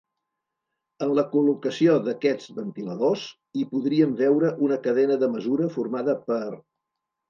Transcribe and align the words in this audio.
En 1.07 1.13
la 1.19 1.25
col·locació 1.33 1.99
d'aquests 2.09 2.51
ventiladors 2.61 3.29
hi 3.63 3.69
podríem 3.77 4.19
veure 4.27 4.53
una 4.71 4.83
cadena 4.91 5.23
de 5.25 5.35
mesura 5.39 5.73
formada 5.81 6.23
per. 6.31 6.45